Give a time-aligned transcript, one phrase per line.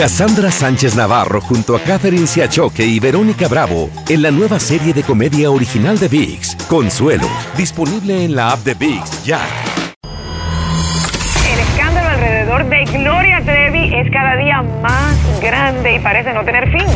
[0.00, 5.02] Cassandra Sánchez Navarro junto a Catherine Siachoque y Verónica Bravo en la nueva serie de
[5.02, 9.40] comedia original de VIX, Consuelo, disponible en la app de VIX ya.
[11.52, 16.70] El escándalo alrededor de Gloria Trevi es cada día más grande y parece no tener
[16.72, 16.86] fin.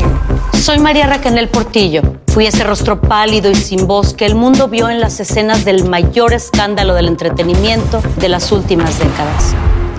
[0.53, 2.01] Soy María Raquel Portillo.
[2.29, 5.87] Fui ese rostro pálido y sin voz que el mundo vio en las escenas del
[5.87, 9.53] mayor escándalo del entretenimiento de las últimas décadas.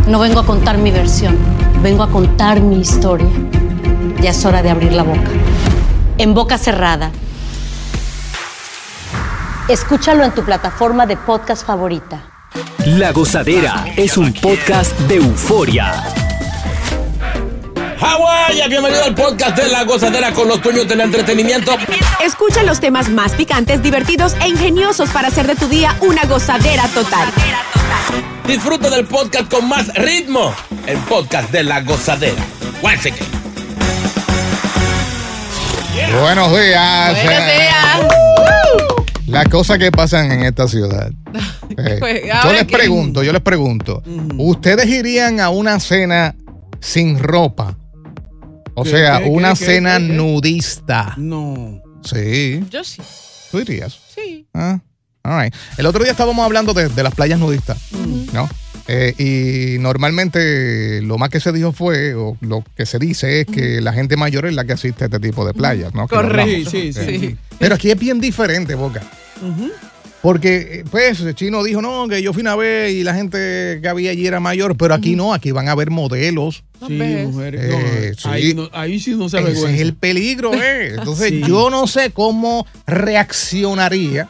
[0.06, 1.36] No vengo a contar mi versión,
[1.82, 3.26] vengo a contar mi historia.
[4.20, 5.28] Ya es hora de abrir la boca.
[6.16, 7.10] En boca cerrada.
[9.68, 12.22] Escúchalo en tu plataforma de podcast favorita.
[12.86, 16.04] La Gozadera es un podcast de euforia.
[17.98, 21.72] Hawái, bienvenido al podcast de La Gozadera con los dueños del entretenimiento.
[22.24, 26.86] Escucha los temas más picantes, divertidos e ingeniosos para hacer de tu día una gozadera
[26.94, 27.28] total.
[28.46, 30.54] Disfruta del podcast con más ritmo,
[30.86, 32.42] el podcast de La Gozadera.
[32.82, 33.26] Once again.
[36.20, 37.24] Buenos días.
[37.24, 38.06] Buenos días.
[39.26, 41.10] Las cosas que pasan en esta ciudad.
[41.78, 44.00] Eh, Pues, yo les que- pregunto, yo les pregunto,
[44.38, 46.34] ¿ustedes irían a una cena
[46.80, 47.76] sin ropa?
[48.74, 50.12] O ¿Qué, sea, qué, una qué, cena qué, qué?
[50.12, 51.14] nudista.
[51.18, 51.82] No.
[52.04, 52.64] Sí.
[52.70, 53.02] Yo sí.
[53.50, 53.98] ¿Tú irías?
[54.14, 54.46] Sí.
[54.54, 54.78] Ah,
[55.26, 55.54] all right.
[55.78, 57.78] El otro día estábamos hablando de, de las playas nudistas,
[58.32, 58.48] ¿no?
[58.88, 59.14] Eh,
[59.76, 63.80] y normalmente lo más que se dijo fue, o lo que se dice es que
[63.80, 66.06] la gente mayor es la que asiste a este tipo de playas, ¿no?
[66.06, 66.40] Correcto.
[66.40, 66.70] hablamos.
[66.70, 67.36] Sí, sí, Eh, sí.
[67.58, 69.02] Pero aquí es bien diferente, Boca.
[70.22, 73.78] Porque, eh, pues, el chino dijo, no, que yo fui una vez y la gente
[73.80, 76.64] que había allí era mayor, pero aquí no, aquí van a haber modelos.
[76.86, 77.60] Sí, mujeres.
[77.64, 78.28] Eh, no, sí.
[78.28, 80.94] ahí, no- ahí sí no se Ese es el peligro, ¿eh?
[80.98, 81.42] Entonces, Sí.
[81.46, 84.28] yo no sé cómo reaccionaría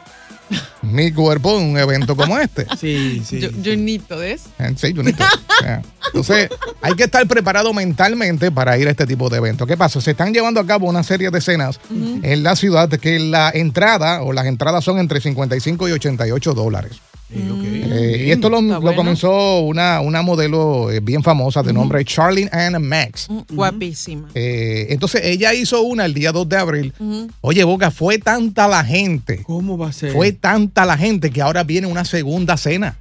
[0.81, 2.65] mi cuerpo en un evento como este.
[2.77, 3.39] Sí, sí.
[3.39, 4.49] Yo, yo nito de eso.
[4.59, 5.23] Eh, Sí, Junito.
[5.61, 5.81] Yeah.
[6.07, 6.49] Entonces,
[6.81, 9.67] hay que estar preparado mentalmente para ir a este tipo de eventos.
[9.67, 9.99] ¿Qué pasa?
[9.99, 14.21] Se están llevando a cabo una serie de escenas en la ciudad que la entrada
[14.21, 17.01] o las entradas son entre 55 y 88 dólares.
[17.29, 17.61] Sí, ok.
[17.63, 22.81] Eh, y esto lo, comenzó una, una modelo eh, bien famosa de nombre Charlene Ann
[22.87, 23.27] Max.
[23.29, 24.29] Mm, Guapísima.
[24.33, 26.93] Eh, entonces ella hizo una el día 2 de abril.
[27.41, 30.13] Oye, Boca, fue tanta la gente, ¿Cómo va a ser?
[30.13, 32.97] fue tanta la gente que ahora viene una segunda cena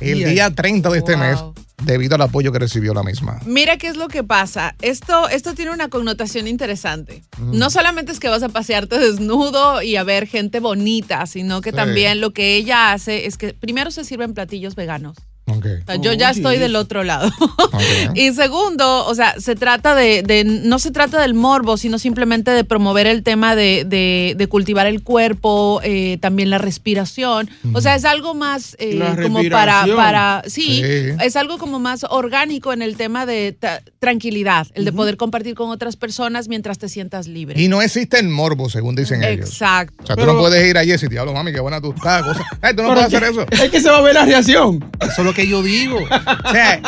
[0.00, 1.20] el día 30 de este Wow.
[1.22, 1.38] mes
[1.82, 3.38] debido al apoyo que recibió la misma.
[3.46, 4.74] Mira qué es lo que pasa.
[4.80, 7.22] Esto, esto tiene una connotación interesante.
[7.38, 7.58] Mm.
[7.58, 11.70] No solamente es que vas a pasearte desnudo y a ver gente bonita, sino que
[11.70, 11.76] Sí.
[11.76, 15.16] también lo que ella hace es que primero se sirven platillos veganos.
[15.48, 15.64] Ok.
[15.82, 17.30] O sea, yo ya estoy del otro lado.
[18.14, 22.50] Y segundo, o sea, se trata de, de- no se trata del morbo, sino simplemente
[22.50, 27.48] de promover el tema de, de- de cultivar el cuerpo, eh, también la respiración.
[27.74, 31.10] O sea, es algo más eh, como para, para, sí, Sí.
[31.22, 33.56] es algo como más orgánico en el tema de
[33.98, 37.60] tranquilidad, el de poder compartir con otras personas mientras te sientas libre.
[37.60, 39.48] Y no existe el morbo, según dicen ellos.
[39.50, 39.94] Exacto.
[40.02, 42.24] O sea, tú Pero- no puedes ir a Jessy, diablo, mami, qué buena tú estás.
[42.62, 43.46] Ay, tú no puedes hacer es eso.
[43.46, 44.84] que- Es que se va a ver la reacción.
[45.00, 45.98] Eso es lo que yo digo.
[46.00, 46.80] O sea,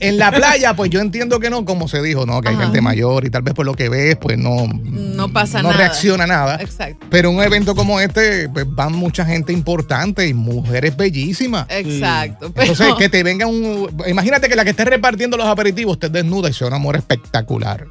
[0.00, 2.40] en la playa, pues yo entiendo que no, como se dijo, ¿no?
[2.42, 2.64] Que hay Ajá.
[2.64, 5.78] gente mayor y tal vez por lo que ves, pues no, No pasa no nada.
[5.78, 6.56] reacciona nada.
[6.60, 7.06] Exacto.
[7.08, 11.66] Pero un evento como este, pues van mucha gente importante y mujeres bellísimas.
[11.70, 12.52] Exacto.
[12.52, 13.88] Pero, Entonces, que te venga un.
[14.06, 17.86] Imagínate que la que esté repartiendo los aperitivos esté desnuda y sea un amor espectacular.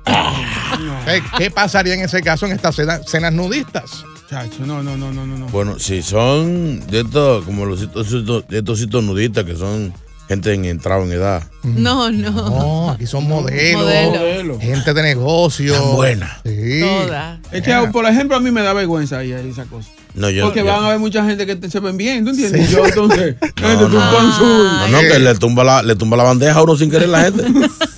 [1.07, 4.03] Eh, ¿Qué pasaría en ese caso en estas cena- cenas nudistas?
[4.29, 5.37] Chacho, no, no, no, no, no.
[5.37, 5.45] no.
[5.47, 9.93] Bueno, si son de estos, como los de estos sitios nudistas que son
[10.27, 11.43] gente en entrado en edad.
[11.63, 12.31] no, no.
[12.31, 14.17] No, aquí son modelos, Modelos.
[14.17, 14.59] Modelo.
[14.59, 15.73] gente de negocio.
[15.73, 16.39] Tan buena.
[16.43, 16.81] Sí.
[16.81, 17.39] Toda.
[17.51, 19.89] Es que, por ejemplo, a mí me da vergüenza ahí esa cosa.
[20.15, 20.45] No, yo.
[20.45, 22.67] Porque yo- van a haber mucha gente que te, se ven bien, ¿tú entiendes?
[22.69, 22.73] Sí.
[22.75, 23.89] Yo entonces, No, no.
[23.89, 27.21] No, no, que le tumba la, le tumba la bandeja a uno sin querer la
[27.25, 27.43] gente.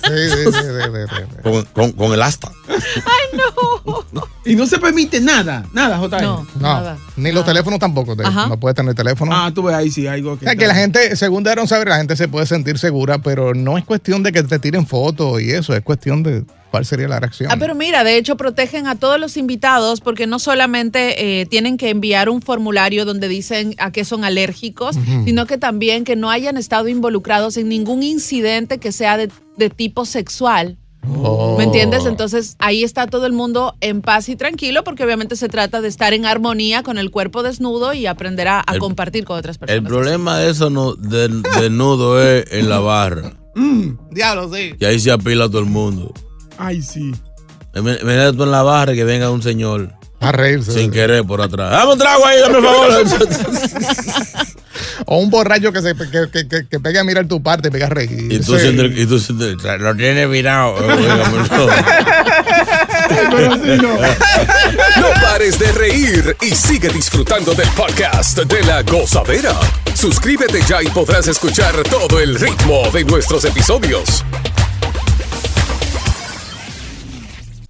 [0.08, 1.42] Sí, sí, sí, sí, sí, sí.
[1.42, 2.50] con, con- con el asta.
[4.48, 6.22] Y no se permite nada, nada, JR.
[6.22, 6.98] No, No, nada.
[7.16, 8.16] ni los teléfonos tampoco.
[8.16, 8.48] te- Ajá.
[8.48, 9.30] no puedes tener teléfono.
[9.34, 10.44] Ah, tú ves ahí sí, algo O que.
[10.46, 13.78] sea, que la gente, según dieron saber, la gente se puede sentir segura, pero no
[13.78, 17.18] es cuestión de que te tiren fotos y eso, es cuestión de cuál sería la
[17.20, 17.50] reacción.
[17.50, 21.76] Ah, pero mira, de hecho protegen a todos los invitados porque no solamente eh, tienen
[21.78, 26.30] que enviar un formulario donde dicen a qué son alérgicos, sino que también que no
[26.30, 30.76] hayan estado involucrados en ningún incidente que sea de, de tipo sexual.
[31.56, 32.04] ¿Me entiendes?
[32.06, 35.88] Entonces ahí está todo el mundo en paz y tranquilo porque obviamente se trata de
[35.88, 39.56] estar en armonía con el cuerpo desnudo y aprender a, a El- compartir con otras
[39.56, 39.88] El personas.
[39.88, 43.32] problema de eso no, de, de nudo es en la barra.
[44.10, 44.74] Diablo, sí.
[44.78, 46.12] Y ahí se apila todo el mundo.
[46.58, 47.12] Ay, sí.
[47.74, 49.92] Imagínate tú en la barra que venga un señor.
[50.20, 50.72] A reírse.
[50.72, 51.70] Sin querer por atrás.
[51.70, 52.88] Dame un trago ahí, dame un favor.
[55.10, 57.70] O un borracho que, se, que, que, que, que pegue a mirar tu parte y
[57.70, 58.30] pega a reír.
[58.30, 59.46] y tú siendo, y tú siendo,
[59.78, 60.74] lo tienes virado.
[60.74, 61.68] Óigamelo.
[65.00, 69.54] No pares de reír y sigue disfrutando del podcast de la gozadera.
[69.94, 74.24] Suscríbete ya y podrás escuchar todo el ritmo de nuestros episodios.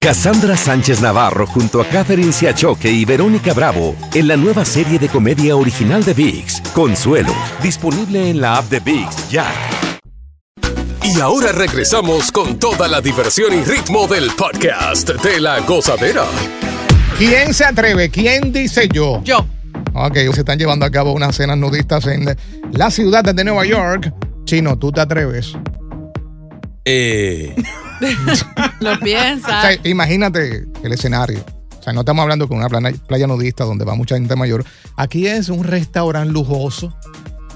[0.00, 5.08] Cassandra Sánchez Navarro junto a Catherine Siachoque y Verónica Bravo en la nueva serie de
[5.08, 9.52] comedia original de VIX, Consuelo, disponible en la app de VIX ya.
[11.02, 16.26] Y ahora regresamos con toda la diversión y ritmo del podcast de la gozadera.
[17.18, 18.08] ¿Quién se atreve?
[18.08, 19.20] ¿Quién dice yo?
[19.24, 19.44] Yo.
[19.94, 22.36] Ok, se están llevando a cabo unas cenas nudistas en
[22.70, 24.12] la ciudad de Nueva York.
[24.44, 25.56] Chino, ¿tú te atreves?
[26.90, 27.54] Eh,
[28.80, 29.60] Lo O piensa.
[29.62, 31.44] sea, imagínate el escenario.
[31.78, 34.64] O sea, no estamos hablando con una playa, playa nudista donde va mucha gente mayor.
[34.96, 36.94] Aquí es un restaurante lujoso.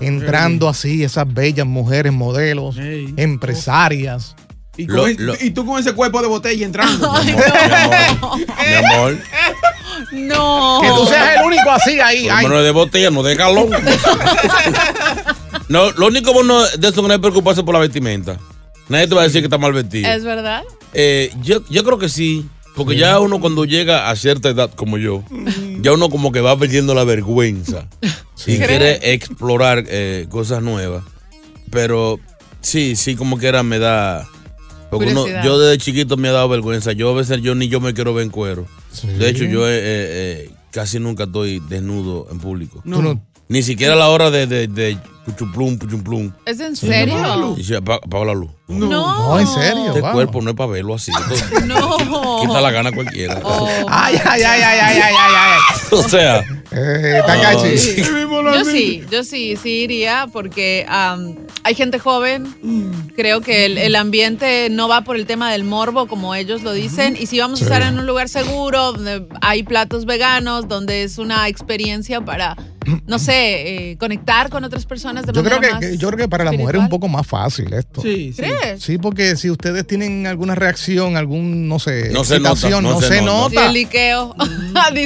[0.00, 3.14] Entrando así, esas bellas mujeres, modelos, Ey.
[3.16, 4.34] empresarias.
[4.76, 7.12] Y, con Lo- ese- lo- y tú con ese cuerpo de botella entrando.
[7.14, 7.34] Ay,
[8.68, 9.18] mi amor.
[10.12, 10.80] no.
[10.82, 12.28] Que tú seas el único así ahí.
[12.28, 12.46] Ay.
[12.46, 13.70] menos de botella, no de galón.
[15.68, 18.38] no, lo único bueno de eso que no es preocuparse por la vestimenta.
[18.88, 20.10] Nadie te va a decir que está mal vestido.
[20.10, 20.62] Es verdad.
[20.94, 22.46] Eh, yo, yo creo que sí.
[22.74, 25.22] Porque ya uno cuando llega a cierta edad como yo,
[25.82, 27.86] ya uno como que va perdiendo la vergüenza
[28.46, 28.66] y ¿Crees?
[28.66, 31.04] quiere explorar eh, cosas nuevas.
[31.70, 32.18] Pero
[32.62, 34.26] sí, sí, como que era me da...
[34.90, 36.92] Porque uno- yo desde chiquito me ha dado vergüenza.
[36.92, 38.66] Yo a veces yo ni yo me quiero ver en cuero.
[39.18, 39.80] De hecho, yo eh, eh,
[40.48, 42.80] eh, casi nunca estoy desnudo en público.
[42.84, 46.32] Tú no- Ni siquiera a la hora de, de, de puchumplum, puchumplum.
[46.46, 47.54] ¿Es en serio?
[47.56, 48.50] Y se apaga, apaga la luz.
[48.68, 48.88] No.
[48.88, 49.86] No, en serio.
[49.88, 50.12] Este wow.
[50.12, 51.12] cuerpo no es para verlo así.
[51.22, 52.40] Entonces, No.
[52.40, 53.40] Quita la gana cualquiera.
[53.44, 53.68] Oh.
[53.88, 55.60] Ay, ay, ay, ay, ay, ay, ay, ay.
[55.92, 56.44] O sea,
[56.74, 57.22] Eh.
[58.54, 62.54] Yo sí, yo sí, sí iría porque am, hay gente joven.
[63.16, 66.72] Creo que el, el ambiente no va por el tema del morbo, como ellos lo
[66.72, 67.16] dicen.
[67.18, 71.18] Y si vamos a estar en un lugar seguro, donde hay platos veganos, donde es
[71.18, 72.56] una experiencia para,
[73.06, 76.08] no sé, eh, conectar con otras personas de Yo creo manera que, más que- yo
[76.08, 78.00] creo que para la mujer es un poco más fácil esto.
[78.00, 78.42] Sí, sí.
[78.42, 78.82] ¿Crees?
[78.82, 83.00] Sí, porque si ustedes tienen alguna reacción, algún, no sé, No se nota, no no,
[83.00, 83.50] se se nota.
[83.50, 83.66] Sí, nota.
[83.66, 84.34] el liqueo.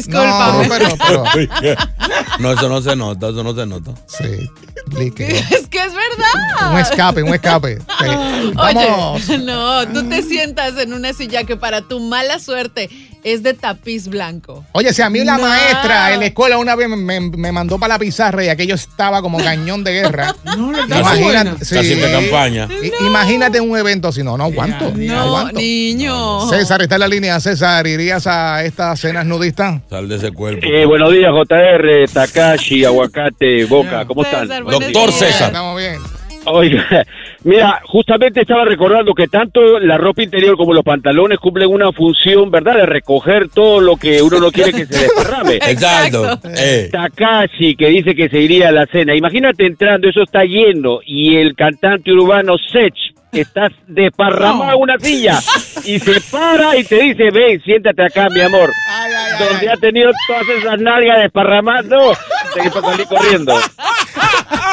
[0.09, 1.25] No, pero, pero
[2.39, 3.93] no, eso no se nota, eso no se nota.
[4.07, 4.51] sí,
[4.99, 5.29] líquido.
[5.51, 6.73] es que es verdad.
[6.73, 7.79] Un escape, un escape.
[7.79, 8.53] Sí.
[8.55, 9.29] Vamos.
[9.29, 12.91] Oye, no, tú te sientas en una silla que para tu mala suerte
[13.27, 14.65] es de tapiz blanco.
[14.73, 15.43] Oye, si a mí la No.
[15.43, 18.77] maestra en la escuela una vez me, me- me mandó para la pizarra y aquello
[18.77, 20.35] estaba como cañón de guerra.
[20.57, 21.75] No, está imagínate, sí.
[21.75, 22.69] De campaña.
[23.01, 24.93] Imagínate un evento así, no, no aguanto.
[24.95, 25.59] No aguanto.
[25.61, 26.49] niño.
[26.49, 27.41] César, está en la línea.
[27.41, 29.81] César, ¿irías a estas cenas nudistas?
[29.91, 30.65] Sal de ese cuerpo.
[30.67, 34.43] Eh, buenos días, JR, Takashi, Aguacate, Boca, ¿cómo están?
[34.47, 35.19] César, buenos Doctor días.
[35.19, 35.49] César.
[35.49, 35.99] Estamos bien.
[36.47, 37.05] Oiga,
[37.45, 42.51] mira, justamente estaba recordando que tanto la ropa interior como los pantalones cumplen una función,
[42.51, 45.55] ¿verdad?, de recoger todo lo que uno no quiere que se desparrame.
[45.63, 46.39] Exacto.
[46.57, 49.15] Eh, Takashi, que dice que se iría a la cena.
[49.15, 52.95] Imagínate entrando, eso está lleno, y el cantante urbano Sech
[53.33, 55.39] está desparramado en una silla
[55.85, 58.71] y se para y te dice, ven, siéntate acá, mi amor.
[58.89, 59.75] Ay, ay, ay, Donde ay.
[59.75, 62.13] ha tenido todas esas nalgas desparramando,
[62.55, 63.55] te para salir corriendo.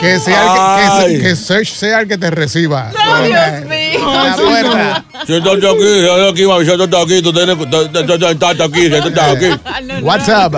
[0.00, 1.16] Que sea el que, Ay.
[1.16, 2.90] que, que Search sea el que te reciba.
[2.92, 4.12] No, Dios mío.
[4.12, 5.04] La puerta.
[5.26, 9.60] siéntate aquí, siéntate aquí, mami, siéntate aquí, tú tienes que aquí, siéntate aquí.
[9.64, 10.06] Ah, no, no.
[10.06, 10.56] What's up?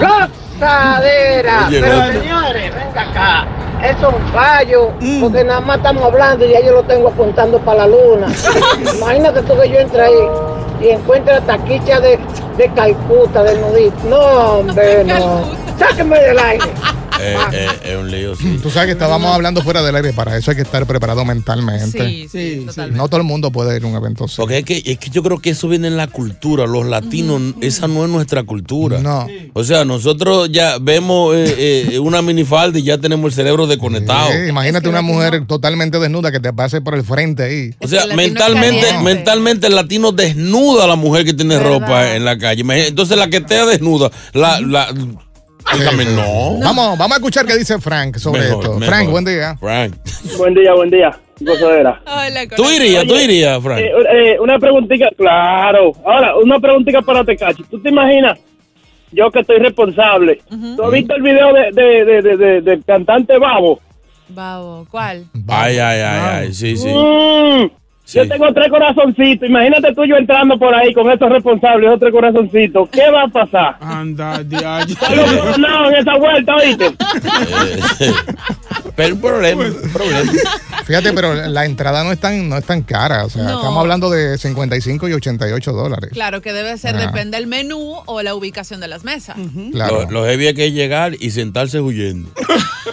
[0.00, 1.66] Gozadera.
[1.68, 3.46] Oye, Pero señores, venga acá.
[3.82, 7.60] Eso es un fallo, porque nada más estamos hablando y ya yo lo tengo apuntando
[7.60, 8.26] para la luna.
[8.96, 10.28] Imagínate tú que yo entre ahí
[10.80, 12.18] y encuentre la taquicha de,
[12.56, 14.02] de Calcuta, del nudista.
[14.08, 15.67] No, hombre, no.
[15.78, 16.64] Sáquenme del aire.
[17.20, 18.60] Eh, eh, es un lío, sí.
[18.62, 22.08] Tú sabes que estábamos hablando fuera del aire, para eso hay que estar preparado mentalmente.
[22.08, 22.96] Sí, sí, totalmente.
[22.96, 24.36] No todo el mundo puede ir a un evento así.
[24.36, 26.66] Porque es que, es que yo creo que eso viene en la cultura.
[26.66, 29.00] Los latinos, esa no es nuestra cultura.
[29.00, 29.26] No.
[29.52, 34.30] O sea, nosotros ya vemos eh, eh, una minifalda y ya tenemos el cerebro desconectado.
[34.30, 37.74] Sí, imagínate una mujer totalmente desnuda que te pase por el frente ahí.
[37.80, 42.38] O sea, mentalmente, mentalmente el latino desnuda a la mujer que tiene ropa en la
[42.38, 42.62] calle.
[42.86, 44.94] Entonces la que esté desnuda, la, la
[45.72, 46.58] No.
[46.60, 48.74] Vamos, vamos a escuchar qué dice Frank sobre Mejor, esto.
[48.78, 48.94] mejor.
[48.94, 49.56] Frank, buen día.
[49.58, 49.94] Frank.
[50.38, 51.18] Buen día, buen día.
[51.40, 52.00] Gozadera.
[52.56, 53.78] Tú irías, tú irías, Frank.
[53.80, 55.92] Eh, eh, una preguntita, claro.
[56.04, 57.62] Ahora, una preguntita para Tecachi.
[57.64, 58.38] ¿Tú te imaginas?
[59.12, 60.40] Yo que estoy responsable.
[60.76, 63.80] ¿Tú has visto el video de, de, de, de- de- del cantante Babo?
[64.30, 65.24] Babo, ¿cuál?
[65.48, 66.88] Ay, ay, ay, ay, sí, sí.
[66.88, 67.70] Mm,
[68.12, 69.48] Yo tengo tres corazoncitos.
[69.48, 72.88] Imagínate tú y yo entrando por ahí con estos responsables, esos tres corazoncitos.
[72.88, 73.76] ¿Qué va a pasar?
[73.80, 74.96] Anda, diario.
[75.58, 76.86] No, en esa vuelta, ¿oíste?
[78.98, 80.32] Pero un problema, un problema.
[80.84, 83.24] Fíjate, pero la entrada no es tan, no es tan cara.
[83.26, 83.56] O sea, No.
[83.58, 86.10] estamos hablando de 55 y 88 dólares.
[86.12, 87.06] Claro que debe ser, Ah.
[87.06, 89.36] depende del menú o la ubicación de las mesas.
[89.70, 90.02] Claro.
[90.06, 92.28] Lo, lo heavy es que es llegar y sentarse huyendo.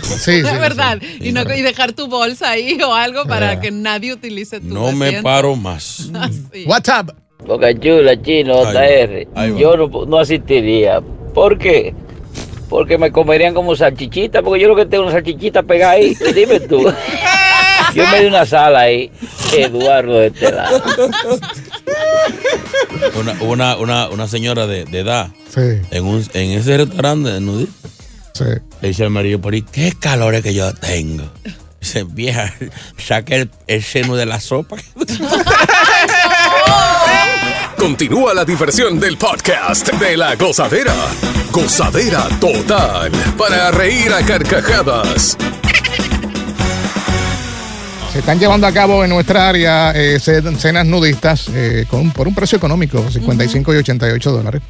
[0.01, 0.99] Sí, es verdad.
[1.21, 4.91] Y, no, y dejar tu bolsa ahí o algo para que nadie utilice tu No
[4.91, 6.09] me paro más.
[6.67, 7.15] What's up?
[7.47, 9.25] Boca Chula, Chino, JR.
[9.57, 10.99] Yo no, no asistiría.
[11.33, 11.95] ¿Por qué?
[12.69, 16.15] Porque me comerían como salchichita, porque yo lo que tengo una salchichita pegada ahí.
[16.35, 16.83] Dime tú.
[17.93, 19.11] Yo me di una sala ahí,
[19.55, 20.81] Eduardo de este lado.
[23.19, 25.61] Una, una, una, una señora de, de edad Sí.
[25.91, 27.87] en, un, en ese restaurante de nudista.
[28.33, 28.43] Sí.
[28.81, 31.23] Le dice al marido por ahí, qué calores que yo tengo.
[31.79, 32.53] Dice, vieja,
[32.97, 34.75] saque el, el seno de la sopa.
[37.89, 40.95] Continúa la diversión del podcast de la gozadera.
[41.51, 43.11] Gozadera total.
[43.37, 45.37] Para reír a carcajadas.
[48.11, 52.27] Se están llevando a cabo en nuestra área eh, ce- cenas nudistas eh, con, por
[52.27, 54.63] un precio económico, 55 y 88 dólares.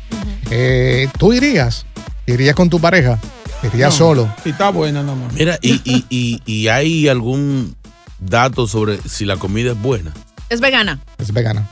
[0.51, 1.85] Eh, ¿Tú irías?
[2.25, 3.17] ¿Irías con tu pareja?
[3.63, 4.35] ¿Irías No, solo?
[4.43, 5.31] Si está buena, no más.
[5.31, 7.77] Mira, y, y, y, y hay algún
[8.19, 10.11] dato sobre si la comida es buena.
[10.49, 10.99] Es vegana.
[11.17, 11.65] Es vegana.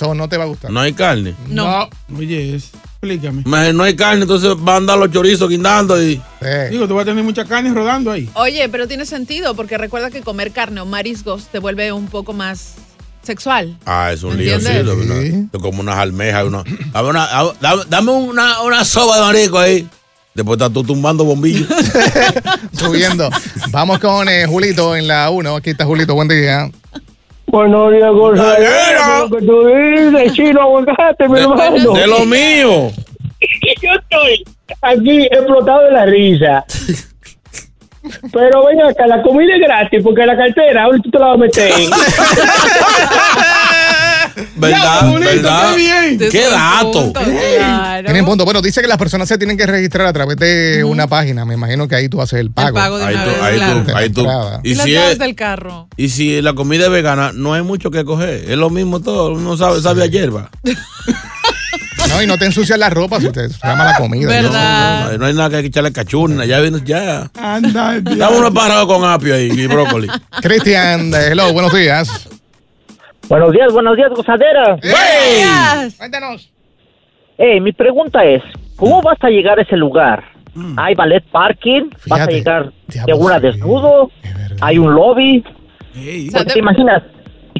[0.00, 0.70] Eso no te va a gustar.
[0.70, 1.34] No hay carne.
[1.48, 1.88] No.
[2.16, 3.42] Oye, es- explícame.
[3.44, 6.20] Imagínate, No hay carne, entonces van a andar los chorizos guindando y.
[6.70, 8.28] Digo, tú vas a tener mucha carne rodando ahí.
[8.34, 12.32] Oye, pero tiene sentido porque recuerda que comer carne o mariscos te vuelve un poco
[12.32, 12.76] más
[13.22, 13.76] sexual.
[13.84, 14.68] Ah, es un lío, sí.
[14.82, 16.44] Lo- Como unas almejas.
[16.46, 17.28] Una, dame una,
[17.88, 19.86] dame una, una soba de marisco ahí.
[20.34, 21.68] Después estás tú tumbando bombillos.
[22.72, 23.28] Subiendo.
[23.70, 25.56] Vamos con eh, Julito en la 1.
[25.56, 26.70] Aquí está Julito, buen día.
[27.50, 29.18] Buenos días, Gozadera.
[29.20, 31.92] Lo que tú dices, chino, aguacate, mi hermano.
[31.94, 32.90] de lo mío.
[33.82, 34.44] Yo estoy
[34.82, 36.64] aquí explotado de la risa.
[38.32, 41.34] Pero ven acá, la comida es gratis porque la cartera, ahora tú te la vas
[41.34, 41.72] a meter.
[44.56, 45.12] ¿Verdad?
[45.18, 45.70] ¿Verdad?
[45.70, 46.30] qué bien.
[46.30, 47.12] ¿Qué dato?
[48.04, 48.44] Tienen punto.
[48.44, 51.44] Bueno, dice que las personas se tienen que registrar a través de una página.
[51.44, 52.74] Me imagino que ahí tú haces el pago.
[52.74, 53.82] pago de Ahí tú, vez, ahí claro.
[53.84, 54.26] tú, ahí tú.
[54.62, 55.88] Y, si, es, del carro.
[55.96, 58.50] y si la comida es vegana, no hay mucho que coger.
[58.50, 59.32] Es lo mismo todo.
[59.32, 60.50] Uno sabe, sabe a hierba.
[62.08, 64.28] No, y no te ensucias la ropa si te llama la comida.
[64.28, 65.12] ¿Verdad?
[65.12, 66.44] No, no hay nada que echarle cachurna.
[66.44, 67.30] Ya viene, ya.
[67.34, 70.08] Anda, Dame unos pájaros con apio ahí y brócoli.
[70.42, 72.28] Cristian, hello, buenos días.
[73.30, 74.76] Buenos días, buenos días, gozadera.
[75.96, 76.50] Cuéntanos.
[77.38, 78.42] Eh, mi pregunta es,
[78.74, 80.24] ¿cómo vas a llegar a ese lugar?
[80.76, 81.90] ¿Hay ballet parking?
[82.08, 84.10] ¿Vas a llegar de una desnudo?
[84.60, 85.44] ¿Hay un lobby?
[86.32, 87.04] Porque te imaginas,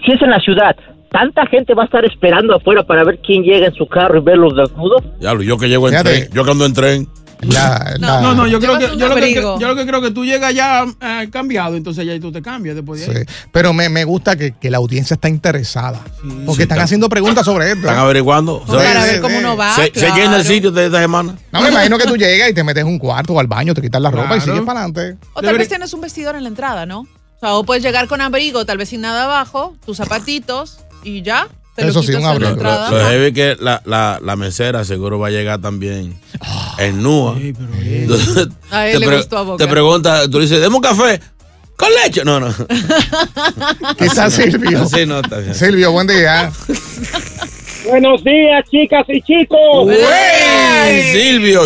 [0.04, 0.74] si es en la ciudad,
[1.12, 4.22] ¿tanta gente va a estar esperando afuera para ver quién llega en su carro y
[4.22, 5.04] verlos desnudos?
[5.20, 6.10] Ya, yo que llego en Fíjate.
[6.10, 6.32] tren.
[6.32, 7.06] Yo que ando en tren.
[7.42, 10.10] La, la- No, no, yo creo, que, yo, lo que, yo lo que creo que
[10.10, 13.24] tú llegas ya eh, cambiado, entonces ya tú te cambias después de ahí.
[13.26, 13.32] Sí.
[13.52, 16.00] Pero me, me gusta que, que la audiencia está interesada.
[16.44, 17.80] Porque Sí, están haciendo preguntas sobre esto.
[17.80, 18.60] Están averiguando.
[18.64, 19.74] Para ver cómo uno va.
[19.74, 20.16] Se, se claro.
[20.16, 21.36] llena el sitio de esta semana.
[21.52, 23.72] No, me imagino que tú llegas y te metes en un cuarto o al baño,
[23.74, 25.16] te quitas la ropa y sigues para adelante.
[25.34, 27.00] O tal vez tienes un vestidor en la entrada, ¿no?
[27.00, 31.22] O sea, o puedes llegar con abrigo, tal vez sin nada abajo, tus zapatitos y
[31.22, 31.48] ya.
[31.76, 32.56] Te Eso sí, un abrigo.
[32.56, 36.18] Lo, lo heavy que la, la, la mesera seguro va a llegar también
[36.78, 37.36] en nua.
[37.38, 39.64] Entonces, A él te le pre- gustó a Boca.
[39.64, 41.20] Te pregunta, tú le dices, deme un café
[41.76, 42.24] con leche.
[42.24, 42.48] No, no.
[43.98, 44.84] Quizás Silvio.
[44.86, 45.54] Sí, no, está bien.
[45.54, 46.52] Silvio, buen día.
[47.88, 49.58] Buenos días, chicas y chicos.
[49.84, 51.64] Güey, Silvio.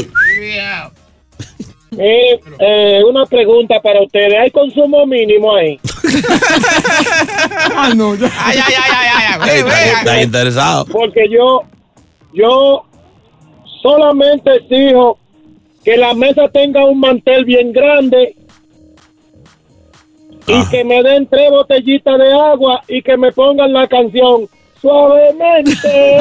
[1.96, 4.34] Eh, eh, una pregunta para ustedes.
[4.40, 5.78] ¿Hay consumo mínimo ahí?
[7.76, 8.30] Ah, no, ya.
[8.44, 9.59] Ay, ay, ay, ay, ay.
[9.59, 10.85] Está, está interesado.
[10.87, 11.62] Porque yo,
[12.33, 12.85] yo
[13.83, 15.18] solamente exijo
[15.85, 18.37] que la mesa tenga un mantel bien grande
[20.47, 24.49] y que me den tres botellitas de agua y que me pongan la canción
[24.84, 26.20] suavemente.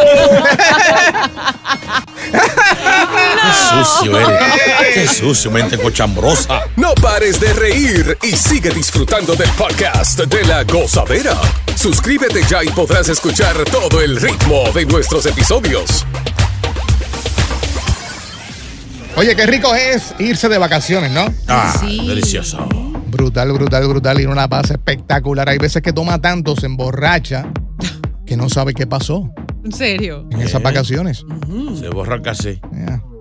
[3.42, 4.94] Qué sucio eres.
[4.94, 6.62] Qué sucio, mente cochambrosa.
[6.78, 11.36] No pares de reír y sigue disfrutando del podcast de la gozadera.
[11.76, 16.06] Suscríbete ya y podrás escuchar todo el ritmo de nuestros episodios.
[19.18, 21.26] Oye, qué rico es irse de vacaciones, ¿no?
[21.48, 22.66] Ah, delicioso.
[23.08, 24.20] Brutal, brutal, brutal.
[24.22, 25.50] Ir a una paz espectacular.
[25.50, 27.46] Hay veces que toma tanto, se emborracha,
[28.26, 29.30] que no sabe qué pasó
[29.64, 30.28] ¿En serio?
[30.32, 31.24] en esas vacaciones.
[31.80, 32.60] Se borra casi.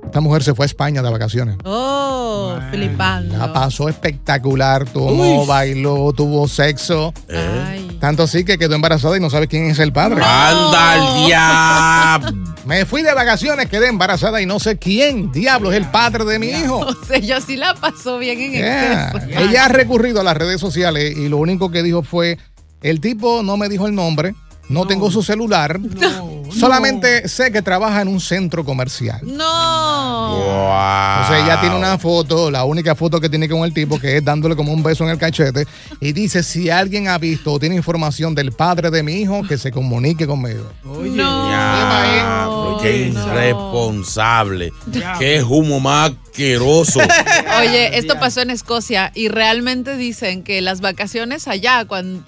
[0.04, 1.56] Esta mujer se fue a España de vacaciones.
[1.64, 3.36] Oh, flipando.
[3.38, 5.46] La pasó espectacular, tomó, Uy.
[5.46, 7.14] bailó, tuvo sexo.
[7.28, 7.96] Eh.
[7.98, 10.20] Tanto así que quedó embarazada y no sabe quién es el padre.
[10.22, 12.52] ¡Anda al diablo!
[12.66, 16.38] Me fui de vacaciones, quedé embarazada y no sé quién diablo es el padre de
[16.38, 16.80] mi hijo.
[16.86, 19.10] O sea, ella sí la pasó bien en Yeah.
[19.14, 19.40] exceso.
[19.40, 22.38] Ella ha recurrido a las redes sociales y lo único que dijo fue,
[22.82, 24.34] el tipo no me dijo el nombre,
[24.68, 25.78] no, tengo su celular,
[26.50, 29.20] solamente sé que trabaja en un centro comercial.
[29.22, 31.20] No.
[31.20, 34.24] Entonces ella tiene una foto, la única foto que tiene con el tipo, que es
[34.24, 35.66] dándole como un beso en el cachete,
[36.00, 39.58] y dice, si alguien ha visto o tiene información del padre de mi hijo, que
[39.58, 40.70] se comunique conmigo.
[41.14, 44.72] Ya, pero qué irresponsable.
[45.18, 47.00] Qué humo más asqueroso.
[47.60, 52.24] Oye, esto pasó en Escocia y realmente dicen que las vacaciones allá, cuando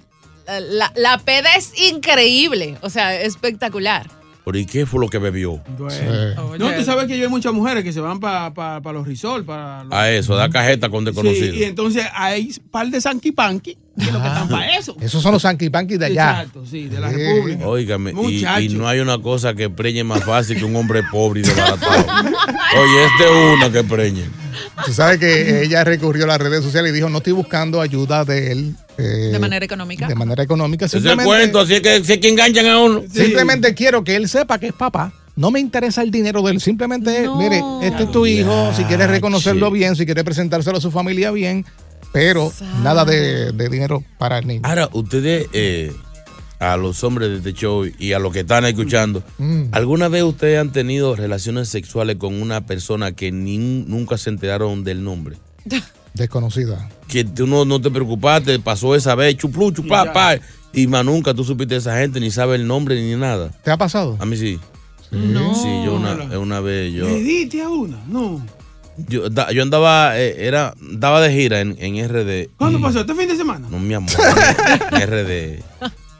[0.46, 4.06] la, la peda es increíble, o sea, espectacular.
[4.44, 5.58] ¿Por y qué fue lo que bebió?
[6.58, 9.86] No, tú sabes que yo hay muchas mujeres que se van para los resorts, para
[9.90, 11.56] A eso, da cajeta con Sí, desconocidos.
[11.56, 14.94] y entonces hay un par de sanky panky que lo que están para eso.
[15.00, 16.30] Esos son los sanky panky de allá.
[16.42, 17.66] Exacto, sí, de la República.
[17.66, 21.40] Óigame, y, y no hay una cosa que preñe más fácil que un hombre pobre
[21.40, 22.04] y desbaratado.
[22.04, 24.24] Oye, este es una que preñe.
[24.84, 28.26] Tú sabes que ella recurrió a las redes sociales y dijo, no estoy buscando ayuda
[28.26, 28.74] de él.
[28.98, 30.06] Eh, De manera económica.
[30.08, 30.86] de manera económica.
[30.86, 33.02] Es el cuento, así es que, así es que enganchan a uno.
[33.12, 35.12] Simplemente quiero que él sepa que es papá.
[35.36, 36.60] No me interesa el dinero de él.
[36.60, 38.72] Simplemente, mire, este es tu hijo.
[38.76, 41.64] Si quieres reconocerlo bien, si quieres presentárselo a su familia bien,
[42.12, 42.52] pero
[42.84, 44.60] nada de, de dinero para el niño.
[44.62, 45.92] Ahora, ustedes, eh,
[46.60, 49.64] a los hombres de este show y a los que están escuchando, Mm.
[49.72, 54.84] ¿alguna vez ustedes han tenido relaciones sexuales con una persona que ni- nunca se enteraron
[54.84, 55.36] del nombre?
[56.14, 56.88] Desconocida.
[57.08, 60.12] Que tú no, no te preocupaste, pasó esa vez, chuplu, chupla, ya.
[60.12, 60.36] pa,
[60.72, 63.50] y más nunca tú supiste de esa gente, ni sabe el nombre ni nada.
[63.62, 64.16] ¿Te ha pasado?
[64.20, 64.58] A mí sí.
[65.10, 65.54] No.
[65.54, 67.98] Sí, yo una, una vez, yo, ¿Le diste a una?
[68.08, 68.44] No.
[68.96, 72.50] yo, da- yo andaba, eh, era, andaba de gira en, en RD.
[72.56, 73.00] ¿Cuándo pasó?
[73.00, 73.68] ¿Este fin de semana?
[73.70, 74.10] No, mi amor.
[74.92, 75.62] en RD.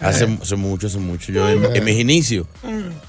[0.09, 1.33] Hace, hace mucho, hace mucho.
[1.33, 2.47] Yo en, en mis inicios.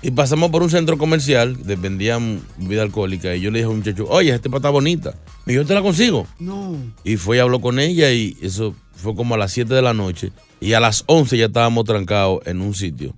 [0.01, 3.35] Y pasamos por un centro comercial, de- vendían bebida alcohólica.
[3.35, 5.15] Y yo le dije a un muchacho, oye, esta está bonita.
[5.45, 6.25] Y yo te la consigo.
[6.39, 6.75] No.
[7.03, 9.93] Y fue y habló con ella y eso fue como a las 7 de la
[9.93, 10.31] noche.
[10.59, 13.13] Y a las 11 ya estábamos trancados en un sitio.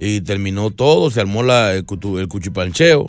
[0.00, 3.06] Y terminó todo, se armó la, el, cuchipalcheo.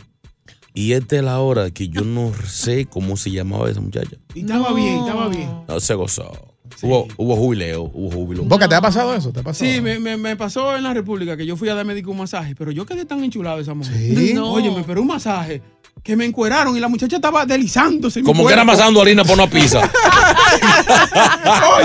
[0.74, 4.16] Y esta es la hora que yo no sé cómo se llamaba esa muchacha.
[4.36, 5.50] Y estaba bien, estaba bien.
[5.68, 6.56] No se gozó.
[6.82, 8.44] Hubo, hubo jubileo, hubo júbilo.
[8.44, 9.32] Boca, ¿te ha pasado eso?
[9.32, 9.70] ¿Te ha pasado?
[9.70, 12.18] Sí, me, me- me pasó en la República que yo fui a darme digo, un
[12.20, 13.96] masaje, pero yo quedé tan enchulado de esa mujer.
[13.96, 14.34] ¿Sí?
[14.34, 14.52] No.
[14.52, 15.62] Oye, me pero un masaje
[16.04, 18.22] que me encueraron y la muchacha estaba deslizándose.
[18.24, 19.82] Como que era amasando harina por una pizza.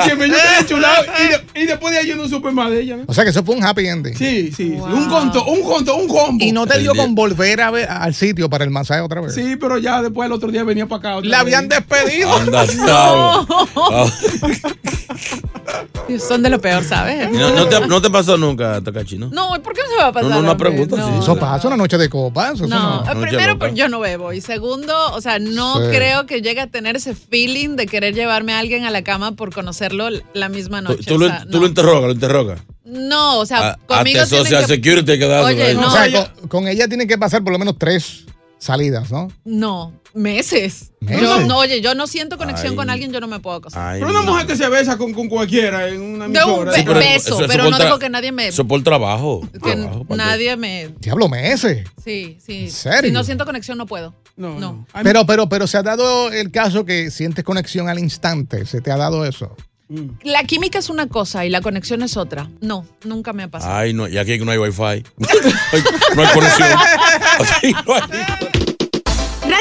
[0.04, 2.70] Oye, me yo quedé enchulado y, de- y después de ahí yo no supe más
[2.70, 2.96] de ella.
[2.98, 3.04] ¿no?
[3.06, 4.14] O sea que eso fue un happy ending.
[4.16, 4.64] Sí, sí.
[4.78, 6.44] Un conto, un conto, un combo.
[6.44, 9.34] Y no te dio con volver a ver al sitio para el masaje otra vez.
[9.34, 11.16] Sí, pero ya después el otro día venía para acá.
[11.16, 11.54] otra La vez.
[11.54, 12.32] habían despedido.
[12.36, 13.46] Anda, chao.
[16.28, 17.30] Son de lo peor, ¿sabes?
[17.30, 19.28] No, no te, no te pasó nunca, Takachi, ¿no?
[19.30, 20.28] No, ¿por qué no se va a pasar?
[20.30, 21.06] No, no, una pregunta, No.
[21.08, 21.18] sí.
[21.22, 22.54] Eso pasa una noche de copas.
[22.54, 25.96] eso No, primero pues, yo no bebo y segundo, o sea, no Sí.
[25.96, 29.32] creo que llegue a tener ese feeling de querer llevarme a alguien a la cama
[29.32, 31.04] por conocerlo la misma noche.
[31.06, 32.60] tú o lo, sea, tú lo interrogas, lo interrogas.
[32.84, 36.10] no, o sea, A- conmigo Hasta tienen Social que- Security que Oye, no, o sea,
[36.40, 38.24] con, con ella tiene que pasar por lo menos tres
[38.62, 39.28] salidas, ¿no?
[39.44, 40.92] No, meses.
[41.00, 41.20] ¿Meses?
[41.22, 42.76] Yo, no, oye, yo no siento conexión Ay.
[42.76, 43.94] con alguien, yo no me puedo acostar.
[43.98, 46.70] Pero una mujer que se besa con, con cualquiera en una De un emisora.
[46.70, 48.46] be- Sí, pero- beso, eso- eso pero no tra- dejo que nadie me...
[48.48, 49.40] Eso por trabajo.
[49.52, 50.30] que trabajo, ¿para qué?
[50.30, 50.90] nadie me...
[51.00, 51.88] Diablo, meses.
[52.04, 52.70] Sí, sí.
[52.70, 53.08] serio?
[53.10, 54.14] Si no siento conexión, no puedo.
[54.36, 54.86] No, no.
[55.02, 58.64] Pero, pero, pero se ha dado el caso que sientes conexión al instante.
[58.64, 59.56] ¿Se te ha dado eso?
[60.22, 62.48] La química es una cosa y la conexión es otra.
[62.62, 63.74] No, nunca me ha pasado.
[63.74, 64.82] Ay, no, y aquí no hay wifi.
[64.82, 65.04] Ay,
[66.16, 66.68] no hay conexión.
[67.38, 68.02] Aquí no hay-